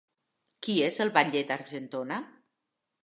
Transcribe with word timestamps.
Qui 0.67 0.77
és 0.87 0.97
el 1.05 1.11
batlle 1.19 1.43
d'Argentona? 1.51 2.21